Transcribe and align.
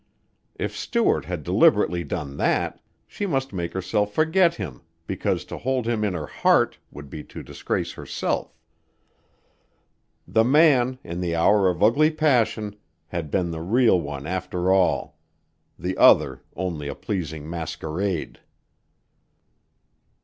If 0.55 0.75
Stuart 0.75 1.25
had 1.25 1.43
deliberately 1.43 2.03
done 2.03 2.37
that 2.37 2.81
she 3.05 3.27
must 3.27 3.53
make 3.53 3.73
herself 3.73 4.11
forget 4.11 4.55
him 4.55 4.81
because 5.05 5.45
to 5.45 5.59
hold 5.59 5.85
him 5.87 6.03
in 6.03 6.15
her 6.15 6.25
heart 6.25 6.79
would 6.89 7.07
be 7.07 7.23
to 7.25 7.43
disgrace 7.43 7.91
herself. 7.93 8.57
The 10.27 10.43
man, 10.43 10.97
in 11.03 11.21
the 11.21 11.35
hour 11.35 11.69
of 11.69 11.83
ugly 11.83 12.09
passion, 12.09 12.77
had 13.09 13.29
been 13.29 13.51
the 13.51 13.61
real 13.61 14.01
one 14.01 14.25
after 14.25 14.71
all; 14.71 15.19
the 15.77 15.95
other 15.99 16.41
only 16.55 16.87
a 16.87 16.95
pleasing 16.95 17.47
masquerade! 17.47 18.39